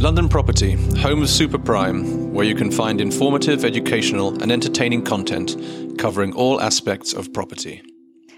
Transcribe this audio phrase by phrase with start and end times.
[0.00, 5.54] London Property, home of Super Prime, where you can find informative, educational, and entertaining content
[5.98, 7.82] covering all aspects of property.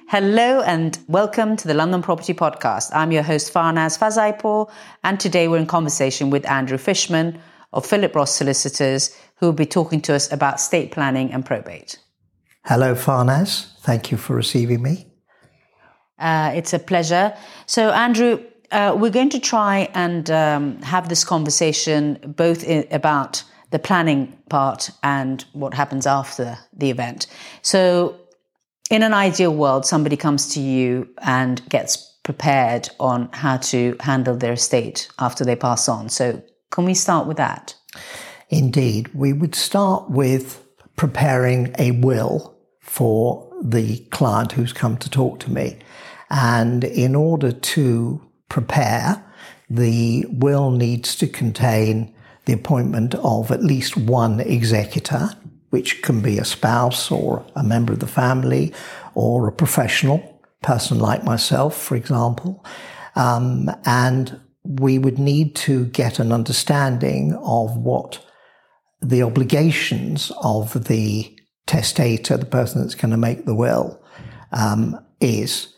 [0.08, 2.90] Hello and welcome to the London Property Podcast.
[2.92, 4.72] I'm your host Farnaz Fazaipour,
[5.04, 7.40] and today we're in conversation with Andrew Fishman
[7.72, 11.96] of Philip Ross Solicitors, who will be talking to us about estate planning and probate.
[12.64, 13.78] Hello, Farnaz.
[13.82, 15.06] Thank you for receiving me.
[16.18, 17.36] Uh, it's a pleasure.
[17.66, 23.44] So, Andrew, uh, we're going to try and um, have this conversation both in, about
[23.70, 27.26] the planning part and what happens after the event.
[27.62, 28.18] So,
[28.90, 34.36] in an ideal world, somebody comes to you and gets prepared on how to handle
[34.36, 36.08] their estate after they pass on.
[36.08, 37.74] So, can we start with that?
[38.48, 39.08] Indeed.
[39.14, 40.62] We would start with
[40.96, 45.78] preparing a will for the client who's come to talk to me.
[46.30, 49.24] And in order to prepare,
[49.70, 55.30] the will needs to contain the appointment of at least one executor,
[55.70, 58.74] which can be a spouse or a member of the family
[59.14, 60.18] or a professional
[60.60, 62.62] person like myself, for example.
[63.16, 68.22] Um, and we would need to get an understanding of what
[69.00, 71.34] the obligations of the
[71.66, 73.98] testator, the person that's going to make the will,
[74.52, 75.71] um, is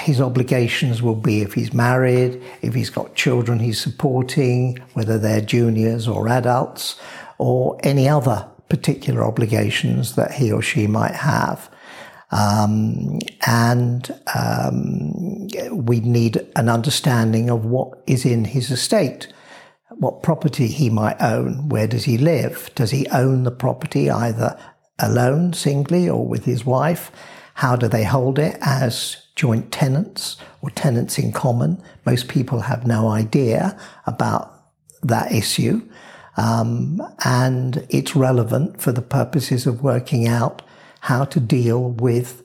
[0.00, 5.40] his obligations will be if he's married, if he's got children he's supporting, whether they're
[5.40, 7.00] juniors or adults,
[7.38, 11.70] or any other particular obligations that he or she might have.
[12.30, 19.32] Um, and um, we need an understanding of what is in his estate,
[19.90, 24.58] what property he might own, where does he live, does he own the property either
[25.00, 27.10] alone, singly, or with his wife?
[27.54, 31.82] How do they hold it as joint tenants or tenants in common?
[32.04, 33.74] Most people have no idea
[34.06, 34.52] about
[35.02, 35.80] that issue.
[36.36, 40.60] Um, and it's relevant for the purposes of working out
[41.00, 42.42] how to deal with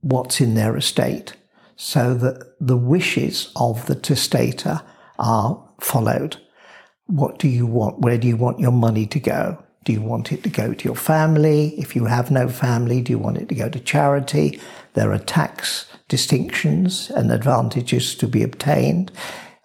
[0.00, 1.34] what's in their estate
[1.76, 4.80] so that the wishes of the testator
[5.18, 6.38] are followed.
[7.04, 8.00] What do you want?
[8.00, 9.62] Where do you want your money to go?
[9.84, 11.74] Do you want it to go to your family?
[11.78, 14.58] If you have no family, do you want it to go to charity?
[14.94, 19.10] There are tax distinctions and advantages to be obtained.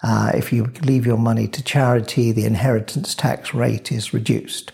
[0.02, 4.72] Uh, if you leave your money to charity, the inheritance tax rate is reduced.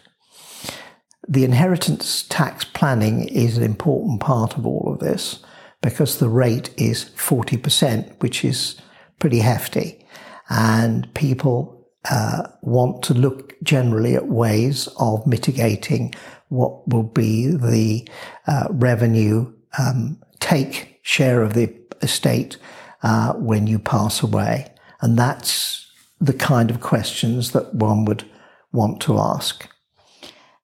[1.28, 5.40] The inheritance tax planning is an important part of all of this
[5.82, 8.80] because the rate is 40%, which is
[9.20, 10.06] pretty hefty.
[10.50, 16.14] And people uh, want to look generally at ways of mitigating
[16.50, 18.08] what will be the
[18.46, 21.72] uh, revenue um, take share of the
[22.02, 22.58] estate
[23.04, 24.74] uh, when you pass away.
[25.02, 25.88] And that's
[26.20, 28.26] the kind of questions that one would
[28.72, 29.70] want to ask.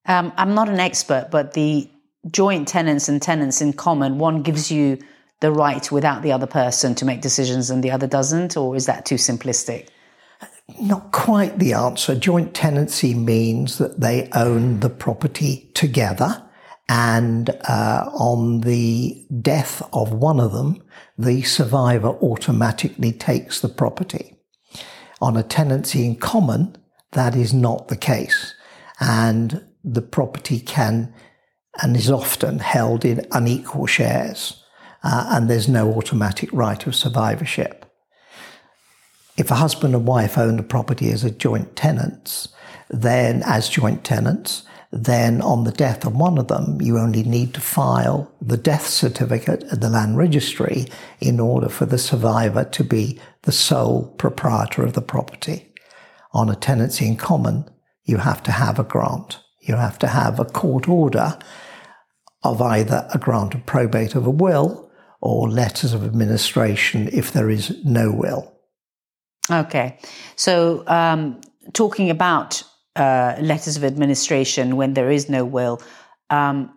[0.08, 1.88] Um, I'm not an expert, but the
[2.30, 4.98] joint tenants and tenants in common, one gives you
[5.42, 8.88] the right without the other person to make decisions and the other doesn't, or is
[8.88, 9.90] that too simplistic?
[10.80, 12.16] Not quite the answer.
[12.16, 16.44] Joint tenancy means that they own the property together.
[16.94, 20.84] And uh, on the death of one of them,
[21.18, 24.36] the survivor automatically takes the property.
[25.22, 26.76] On a tenancy in common,
[27.14, 28.56] that is not the case.
[29.00, 31.14] And the property can
[31.82, 34.62] and is often held in unequal shares.
[35.02, 37.86] Uh, and there's no automatic right of survivorship.
[39.38, 42.50] If a husband and wife own the property as a joint tenants,
[42.90, 47.54] then as joint tenants, then on the death of one of them, you only need
[47.54, 50.86] to file the death certificate at the land registry
[51.22, 55.74] in order for the survivor to be the sole proprietor of the property.
[56.34, 57.70] On a tenancy in common,
[58.04, 59.40] you have to have a grant.
[59.62, 61.40] You have to have a court order
[62.44, 64.92] of either a grant of probate of a will
[65.22, 68.52] or letters of administration if there is no will.
[69.50, 70.00] Okay.
[70.36, 71.40] So, um,
[71.74, 72.64] talking about
[72.96, 75.82] uh, letters of administration when there is no will,
[76.30, 76.72] um,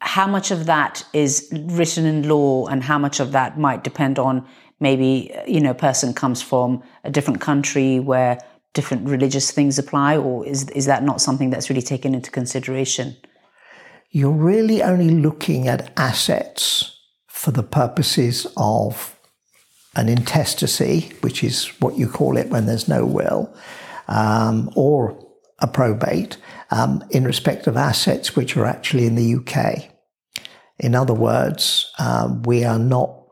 [0.00, 4.18] how much of that is written in law and how much of that might depend
[4.18, 4.46] on
[4.80, 8.38] maybe, you know, a person comes from a different country where
[8.74, 13.16] different religious things apply, or is, is that not something that's really taken into consideration?
[14.10, 16.98] You're really only looking at assets
[17.28, 19.16] for the purposes of
[19.94, 23.54] an intestacy, which is what you call it when there's no will,
[24.08, 25.21] um, or
[25.62, 26.36] a probate,
[26.70, 29.88] um, in respect of assets which are actually in the UK.
[30.78, 33.22] In other words, um, we are not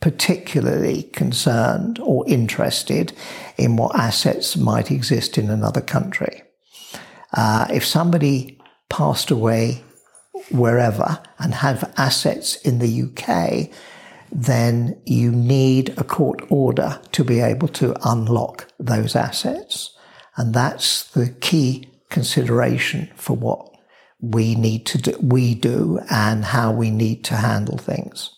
[0.00, 3.12] particularly concerned or interested
[3.58, 6.42] in what assets might exist in another country.
[7.32, 9.82] Uh, if somebody passed away
[10.50, 13.70] wherever and have assets in the UK,
[14.30, 19.96] then you need a court order to be able to unlock those assets.
[20.36, 23.68] And that's the key consideration for what
[24.20, 28.30] we need to do, we do and how we need to handle things.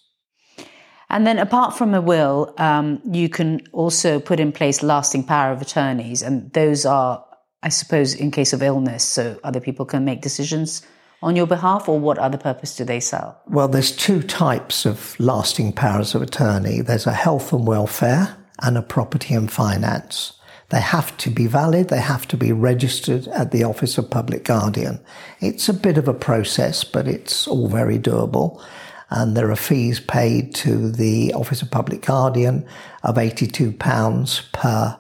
[1.11, 5.53] And then, apart from a will, um, you can also put in place lasting power
[5.53, 7.25] of attorneys, and those are,
[7.63, 10.83] I suppose, in case of illness, so other people can make decisions
[11.23, 13.35] on your behalf, or what other purpose do they serve?
[13.47, 16.81] Well, there's two types of lasting powers of attorney.
[16.81, 20.33] There's a health and welfare and a property and finance.
[20.75, 21.89] They have to be valid.
[21.89, 24.99] They have to be registered at the Office of Public Guardian.
[25.39, 28.61] It's a bit of a process, but it's all very doable.
[29.09, 32.67] And there are fees paid to the Office of Public Guardian
[33.05, 34.99] of £82 per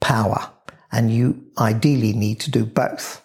[0.00, 0.50] power.
[0.90, 3.22] And you ideally need to do both.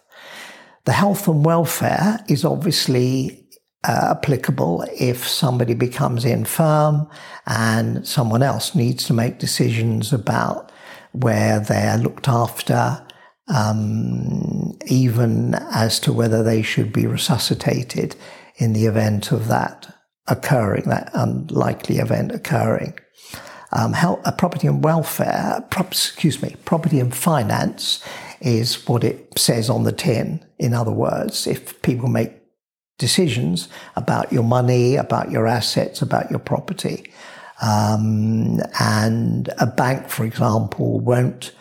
[0.84, 3.48] The health and welfare is obviously
[3.88, 7.08] uh, applicable if somebody becomes infirm
[7.48, 10.74] and someone else needs to make decisions about
[11.12, 13.06] where they're looked after,
[13.48, 18.16] um, even as to whether they should be resuscitated
[18.58, 19.96] in the event of that
[20.28, 22.94] occurring, that unlikely event occurring.
[23.72, 28.04] Um, health, uh, property and welfare, excuse me, property and finance
[28.42, 30.44] is what it says on the tin.
[30.58, 32.34] In other words, if people make
[32.98, 37.12] decisions about your money, about your assets, about your property,
[37.62, 41.52] um, and a bank, for example, won't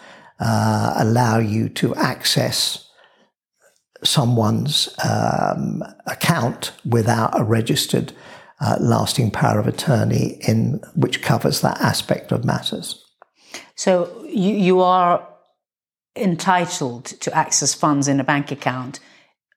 [0.41, 2.89] uh, allow you to access
[4.05, 8.13] someone's um, account without a registered
[8.61, 13.05] uh, lasting power of attorney in which covers that aspect of matters.
[13.75, 15.27] So you, you are
[16.17, 19.01] entitled to access funds in a bank account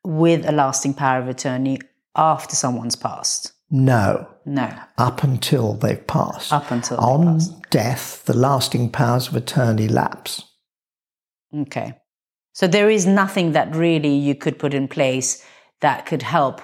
[0.04, 1.80] with a lasting power of attorney
[2.16, 3.54] after someone's passed?
[3.72, 4.28] No.
[4.46, 4.70] No.
[4.98, 6.52] Up until they've passed.
[6.52, 7.40] Up until On
[7.70, 10.44] death, the lasting powers of attorney lapse.
[11.56, 11.98] Okay.
[12.54, 15.44] So there is nothing that really you could put in place
[15.80, 16.62] that could help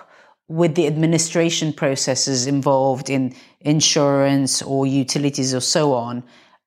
[0.50, 6.24] with the administration processes involved in insurance or utilities or so on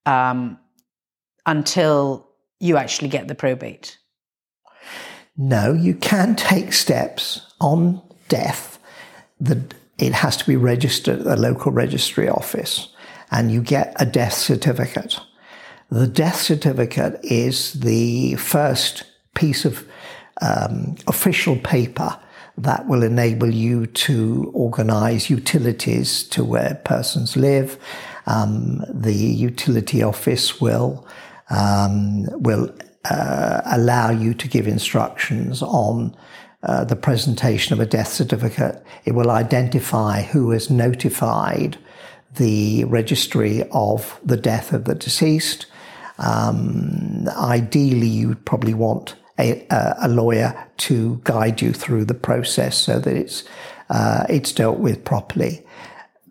[0.06, 0.58] um,
[1.46, 2.28] until
[2.58, 3.98] you actually get the probate?
[5.36, 8.78] No, you can take steps on death.
[9.40, 9.64] The,
[10.00, 12.88] it has to be registered at the local registry office
[13.30, 15.20] and you get a death certificate.
[15.90, 19.04] The death certificate is the first
[19.34, 19.86] piece of
[20.40, 22.18] um, official paper
[22.56, 27.78] that will enable you to organize utilities to where persons live.
[28.26, 31.06] Um, the utility office will
[31.48, 32.72] um, will
[33.08, 36.14] uh, allow you to give instructions on
[36.62, 38.82] uh, the presentation of a death certificate.
[39.04, 41.78] It will identify who has notified
[42.36, 45.66] the registry of the death of the deceased.
[46.18, 52.76] Um, ideally, you would probably want a, a, lawyer to guide you through the process
[52.76, 53.42] so that it's
[53.88, 55.66] uh, it's dealt with properly.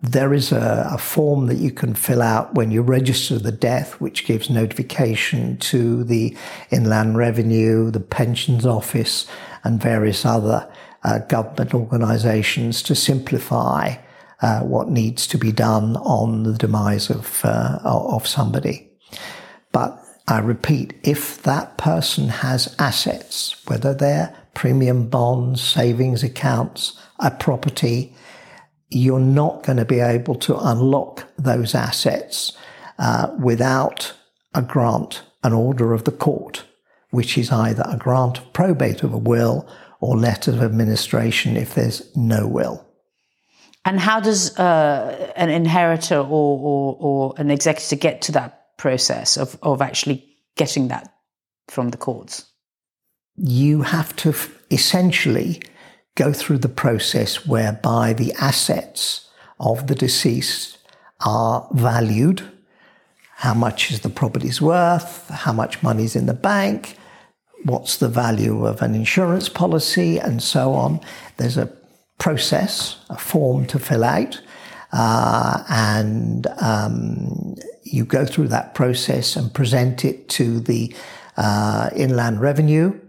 [0.02, 4.00] There is a, a, form that you can fill out when you register the death,
[4.00, 6.38] which gives notification to the
[6.72, 9.28] Inland Revenue, the Pensions Office,
[9.64, 10.70] and various other
[11.04, 13.96] uh, government organisations to simplify
[14.42, 18.90] uh, what needs to be done on the demise of uh, of somebody.
[19.72, 27.32] But I repeat, if that person has assets, whether they're premium bonds, savings accounts, a
[27.32, 28.16] property,
[28.90, 32.54] you're not going to be able to unlock those assets
[32.98, 34.14] uh, without
[34.54, 36.64] a grant, an order of the court,
[37.12, 39.68] which is either a grant of probate of a will
[40.00, 42.86] or letter of administration if there's no will.
[43.86, 49.38] And how does uh, an inheritor or, or, or, an executor get to that process
[49.38, 50.26] of, of actually
[50.58, 51.14] getting that
[51.70, 52.46] from the courts?
[53.36, 55.62] You have to f- essentially
[56.16, 60.78] go through the process whereby the assets of the deceased
[61.26, 62.44] are valued.
[63.40, 65.30] How much is the property's worth?
[65.30, 66.98] How much money's in the bank?
[67.64, 70.18] What's the value of an insurance policy?
[70.20, 71.00] And so on.
[71.38, 71.72] There's a
[72.18, 74.42] process, a form to fill out.
[74.92, 80.94] Uh, and um, you go through that process and present it to the
[81.38, 83.00] uh, Inland Revenue,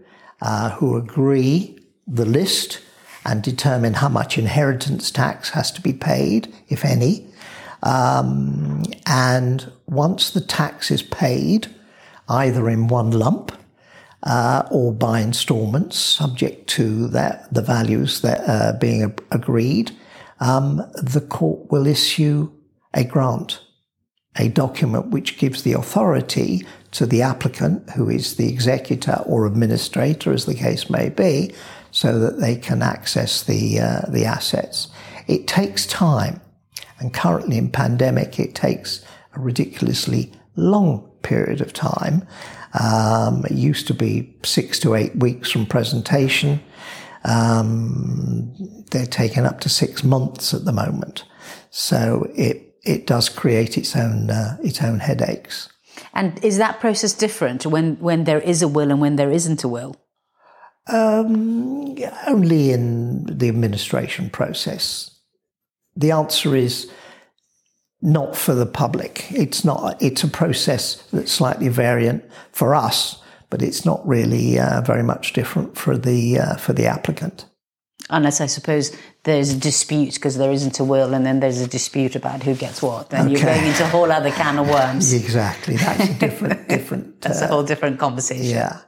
[0.41, 2.79] uh, who agree the list
[3.25, 7.27] and determine how much inheritance tax has to be paid, if any.
[7.83, 11.67] Um, and once the tax is paid,
[12.29, 13.51] either in one lump
[14.23, 19.91] uh, or by installments, subject to that, the values that are being agreed,
[20.39, 22.51] um, the court will issue
[22.93, 23.61] a grant,
[24.37, 30.33] a document which gives the authority to the applicant, who is the executor or administrator,
[30.33, 31.53] as the case may be,
[31.91, 34.87] so that they can access the uh, the assets.
[35.27, 36.41] It takes time,
[37.01, 39.03] and currently in pandemic, it takes
[39.35, 42.27] a ridiculously long period of time.
[42.79, 46.61] Um, it used to be six to eight weeks from presentation.
[47.23, 48.53] Um,
[48.91, 51.25] they're taken up to six months at the moment,
[51.69, 55.69] so it it does create its own uh, its own headaches.
[56.13, 59.63] And is that process different when when there is a will and when there isn't
[59.63, 59.95] a will?
[60.87, 61.95] Um,
[62.27, 65.11] only in the administration process.
[65.95, 66.89] The answer is
[68.01, 69.31] not for the public.
[69.31, 70.01] It's not.
[70.01, 75.33] It's a process that's slightly variant for us, but it's not really uh, very much
[75.33, 77.45] different for the uh, for the applicant.
[78.09, 78.91] Unless I suppose
[79.23, 82.55] there's a dispute because there isn't a will, and then there's a dispute about who
[82.55, 83.31] gets what, and okay.
[83.31, 85.13] you're going into a whole other can of worms.
[85.23, 87.21] exactly, that's a different different.
[87.21, 88.45] that's uh, a whole different conversation.
[88.45, 88.79] Yeah,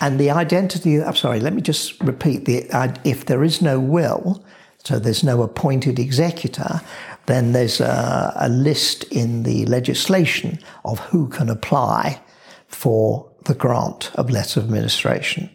[0.00, 1.02] and the identity.
[1.02, 1.40] I'm sorry.
[1.40, 2.70] Let me just repeat the.
[2.70, 4.44] Uh, if there is no will,
[4.84, 6.80] so there's no appointed executor,
[7.26, 12.20] then there's a, a list in the legislation of who can apply
[12.68, 15.50] for the grant of letter of administration.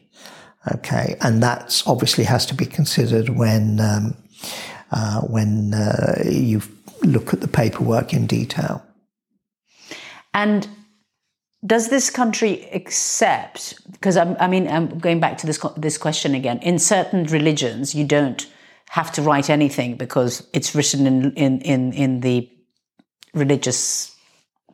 [0.73, 4.17] Okay, and that obviously has to be considered when um,
[4.91, 6.61] uh, when uh, you
[7.03, 8.83] look at the paperwork in detail.
[10.33, 10.67] And
[11.65, 13.75] does this country accept?
[13.91, 16.59] Because i mean, I'm going back to this this question again.
[16.59, 18.47] In certain religions, you don't
[18.89, 22.49] have to write anything because it's written in in in, in the
[23.33, 24.15] religious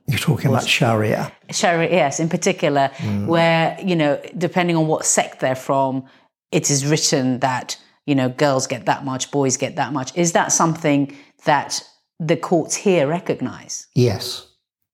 [0.08, 1.32] you're talking about Sharia.
[1.52, 3.28] Sharia, yes, in particular, mm.
[3.28, 6.06] where, you know, depending on what sect they're from,
[6.52, 10.16] it is written that, you know, girls get that much, boys get that much.
[10.18, 11.16] Is that something
[11.46, 11.84] that
[12.20, 13.88] the courts here recognize?
[13.96, 14.48] Yes.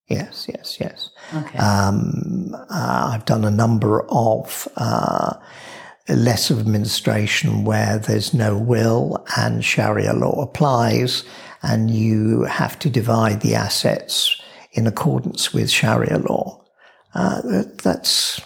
[0.07, 1.09] Yes, yes, yes.
[1.35, 1.57] Okay.
[1.57, 5.33] Um, uh, I've done a number of uh,
[6.15, 11.23] less of administration where there's no will and Sharia law applies,
[11.61, 14.39] and you have to divide the assets
[14.71, 16.63] in accordance with Sharia law.
[17.13, 18.41] Uh, that's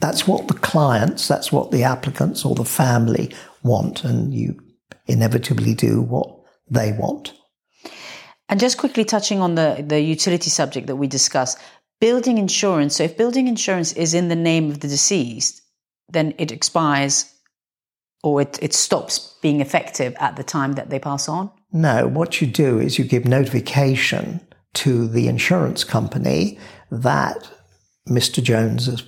[0.00, 4.58] that's what the clients, that's what the applicants or the family want, and you
[5.06, 6.28] inevitably do what
[6.68, 7.34] they want.
[8.48, 11.58] And just quickly touching on the, the utility subject that we discussed,
[12.00, 12.96] building insurance.
[12.96, 15.61] So if building insurance is in the name of the deceased,
[16.12, 17.32] then it expires
[18.22, 21.50] or it, it stops being effective at the time that they pass on?
[21.72, 24.40] No, what you do is you give notification
[24.74, 26.58] to the insurance company
[26.90, 27.50] that
[28.08, 28.42] Mr.
[28.42, 29.02] Jones has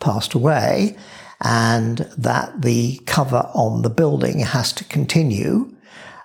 [0.00, 0.96] passed away
[1.42, 5.72] and that the cover on the building has to continue.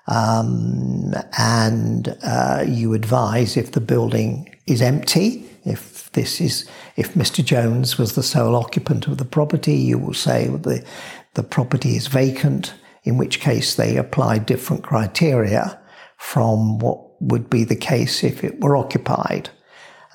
[0.07, 7.43] Um, and uh, you advise if the building is empty, if this is, if Mr.
[7.43, 10.85] Jones was the sole occupant of the property, you will say the,
[11.33, 15.79] the property is vacant, in which case they apply different criteria
[16.17, 19.49] from what would be the case if it were occupied.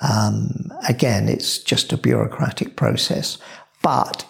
[0.02, 3.38] Um, again, it's just a bureaucratic process,
[3.82, 4.26] but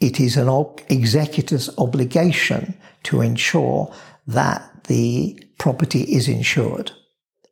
[0.00, 0.48] it is an
[0.88, 3.92] executor's obligation to ensure
[4.26, 6.92] that the property is insured.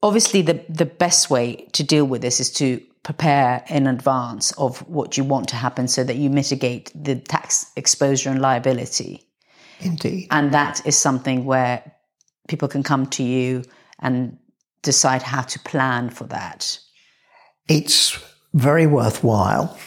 [0.03, 4.79] Obviously, the, the best way to deal with this is to prepare in advance of
[4.89, 9.25] what you want to happen so that you mitigate the tax exposure and liability.
[9.81, 10.29] Indeed.
[10.31, 11.93] And that is something where
[12.49, 13.65] people can come to you
[14.01, 14.37] and
[14.83, 16.79] decide how to plan for that.
[17.69, 18.19] It's
[18.55, 19.79] very worthwhile.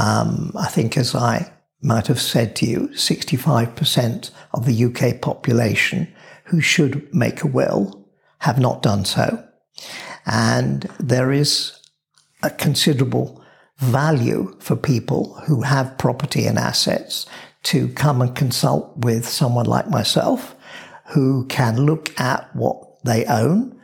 [0.00, 1.52] Um, I think, as I
[1.82, 6.12] might have said to you, 65% of the UK population
[6.44, 9.44] who should make a will have not done so.
[10.26, 11.78] And there is
[12.44, 13.42] a considerable
[13.78, 17.26] value for people who have property and assets
[17.64, 20.54] to come and consult with someone like myself
[21.12, 23.78] who can look at what they own,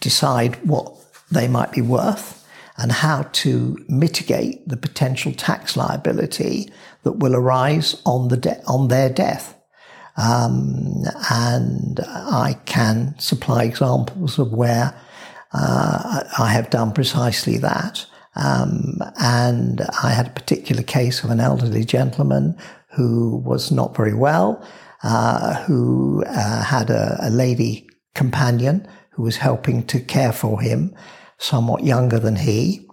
[0.00, 0.92] decide what
[1.30, 2.46] they might be worth,
[2.76, 6.70] and how to mitigate the potential tax liability
[7.02, 9.56] that will arise on the de- on their death.
[10.16, 14.94] Um, and I can supply examples of where
[15.52, 18.06] uh, I have done precisely that.
[18.36, 22.56] Um, and I had a particular case of an elderly gentleman
[22.92, 24.64] who was not very well,
[25.02, 30.94] uh, who uh, had a, a, lady companion who was helping to care for him,
[31.38, 32.86] somewhat younger than he.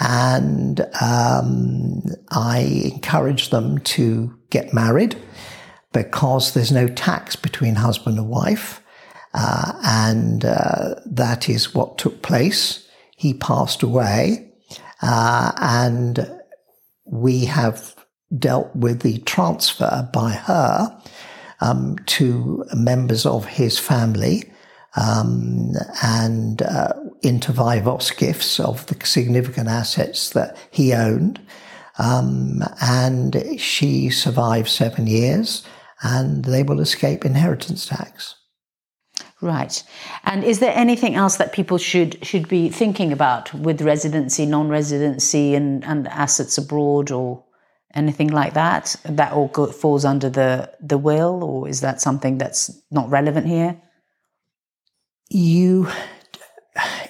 [0.00, 5.16] And um, I encouraged them to get married
[5.92, 8.81] because there's no tax between husband and wife.
[9.34, 12.86] Uh, and uh, that is what took place.
[13.16, 14.52] He passed away,
[15.00, 16.28] uh, and
[17.04, 17.94] we have
[18.38, 21.00] dealt with the transfer by her
[21.60, 24.52] um, to members of his family
[24.96, 25.72] um,
[26.02, 31.40] and uh, inter vivos gifts of the significant assets that he owned.
[31.98, 35.64] Um, and she survived seven years
[36.02, 38.34] and they will escape inheritance tax.
[39.42, 39.82] Right.
[40.22, 45.56] And is there anything else that people should should be thinking about with residency, non-residency,
[45.56, 47.44] and, and assets abroad, or
[47.92, 48.94] anything like that?
[49.04, 53.48] That all go, falls under the the will, or is that something that's not relevant
[53.48, 53.82] here?
[55.28, 55.88] You,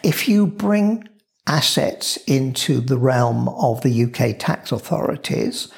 [0.03, 1.07] if you bring
[1.47, 5.71] assets into the realm of the UK tax authorities,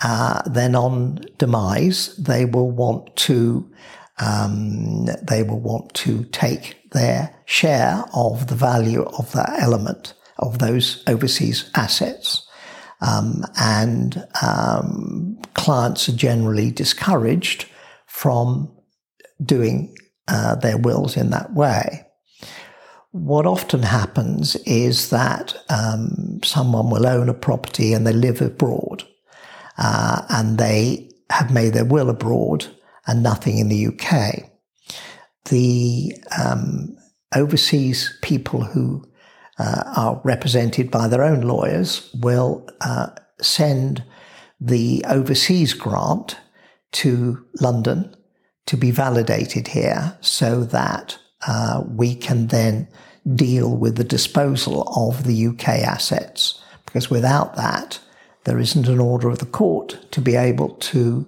[0.00, 3.70] uh, then on demise they will want to
[4.20, 10.58] um, they will want to take their share of the value of that element of
[10.58, 12.46] those overseas assets.
[13.00, 17.66] Um, and um, clients are generally discouraged
[18.06, 18.74] from
[19.42, 19.94] doing
[20.26, 22.04] uh, their wills in that way.
[23.12, 29.04] What often happens is that um, someone will own a property and they live abroad,
[29.78, 32.66] uh, and they have made their will abroad
[33.08, 34.50] and nothing in the UK.
[35.46, 36.96] The um,
[37.34, 39.04] overseas people who
[39.58, 43.08] uh, are represented by their own lawyers will uh,
[43.40, 44.04] send
[44.60, 46.36] the overseas grant
[46.92, 48.14] to London
[48.66, 52.88] to be validated here so that uh, we can then
[53.34, 56.62] deal with the disposal of the UK assets.
[56.84, 58.00] Because without that,
[58.44, 61.26] there isn't an order of the court to be able to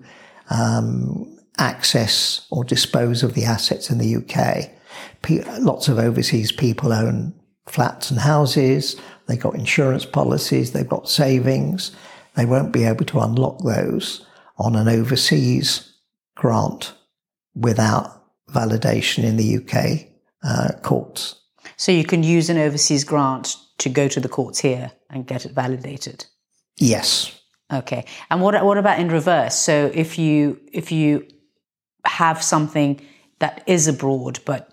[0.48, 4.70] um, access or dispose of the assets in the UK.
[5.60, 7.34] lots of overseas people own
[7.66, 8.96] flats and houses.
[9.26, 10.72] They've got insurance policies.
[10.72, 11.92] They've got savings.
[12.34, 14.26] They won't be able to unlock those
[14.58, 15.92] on an overseas
[16.36, 16.94] grant
[17.54, 20.08] without validation in the UK
[20.42, 21.36] uh, courts.
[21.76, 25.44] So you can use an overseas grant to go to the courts here and get
[25.44, 26.26] it validated.
[26.76, 27.38] Yes.
[27.72, 28.04] Okay.
[28.30, 29.54] And what what about in reverse?
[29.54, 31.26] So if you if you
[32.04, 33.00] have something
[33.38, 34.68] that is abroad, but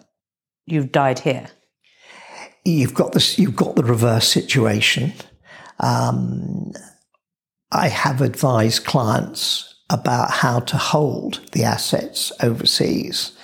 [0.65, 1.47] you've died here?
[2.65, 3.39] You've got this.
[3.39, 5.13] You've got the reverse situation.
[5.79, 6.73] Um,
[7.71, 13.37] I have advised clients about how to hold the assets overseas.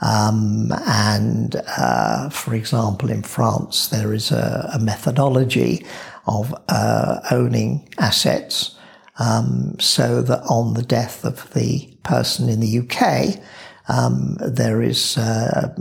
[0.00, 5.84] Um, and uh, for example, in France, there is a, a methodology
[6.26, 8.77] of uh, owning assets
[9.18, 13.42] um, so that on the death of the person in the UK,
[13.88, 15.74] um, there is uh,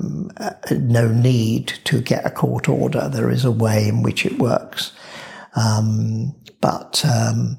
[0.72, 3.10] no need to get a court order.
[3.10, 4.92] There is a way in which it works.
[5.56, 7.58] Um, but um,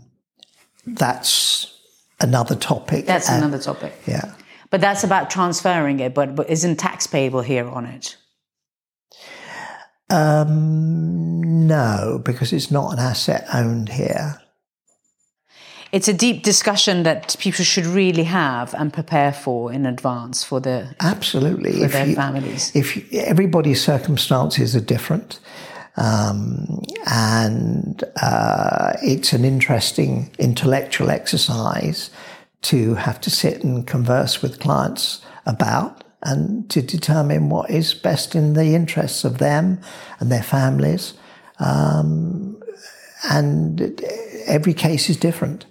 [0.86, 1.78] that's
[2.20, 3.06] another topic.
[3.06, 3.94] That's another topic.
[4.06, 4.34] Yeah.
[4.70, 8.16] But that's about transferring it, but, but isn't tax payable here on it?
[10.10, 14.40] Um, no, because it's not an asset owned here
[15.92, 20.60] it's a deep discussion that people should really have and prepare for in advance for
[20.60, 22.72] the absolutely for if their you, families.
[22.74, 25.40] If you, everybody's circumstances are different,
[25.96, 32.10] um, and uh, it's an interesting intellectual exercise
[32.62, 38.34] to have to sit and converse with clients about and to determine what is best
[38.34, 39.80] in the interests of them
[40.18, 41.14] and their families.
[41.60, 42.60] Um,
[43.30, 44.02] and
[44.46, 45.66] every case is different.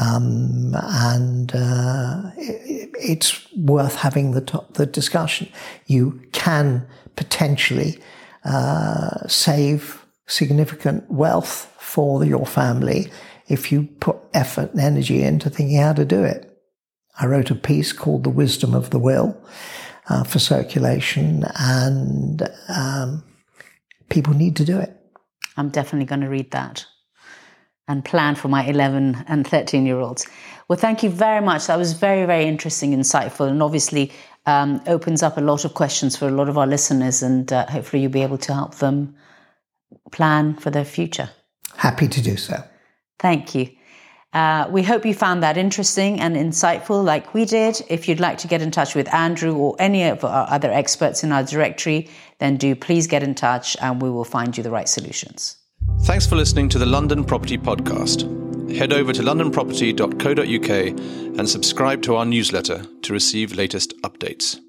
[0.00, 5.48] Um, and uh, it, it's worth having the, to- the discussion.
[5.86, 7.98] You can potentially
[8.44, 13.10] uh, save significant wealth for your family
[13.48, 16.52] if you put effort and energy into thinking how to do it.
[17.18, 19.40] I wrote a piece called The Wisdom of the Will
[20.08, 23.24] uh, for circulation, and um,
[24.10, 24.94] people need to do it.
[25.56, 26.84] I'm definitely going to read that
[27.88, 30.26] and plan for my 11 and 13 year olds.
[30.68, 31.66] Well, thank you very much.
[31.68, 34.12] That was very, very interesting, insightful, and obviously
[34.46, 37.22] um, opens up a lot of questions for a lot of our listeners.
[37.22, 39.14] And uh, hopefully, you'll be able to help them
[40.10, 41.30] plan for their future.
[41.76, 42.62] Happy to do so.
[43.18, 43.70] Thank you.
[44.32, 47.80] Uh, we hope you found that interesting and insightful, like we did.
[47.88, 51.24] If you'd like to get in touch with Andrew or any of our other experts
[51.24, 54.70] in our directory, then do please get in touch and we will find you the
[54.70, 55.56] right solutions.
[56.06, 58.22] Thanks for listening to the London Property Podcast.
[58.72, 60.70] Head over to londonproperty.co.uk
[61.36, 64.60] and subscribe to our newsletter to receive latest updates.